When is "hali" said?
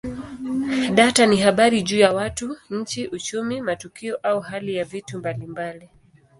4.39-4.75